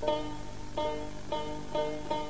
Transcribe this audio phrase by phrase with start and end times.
[0.00, 0.26] Thank
[2.12, 2.27] you.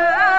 [0.00, 0.29] love.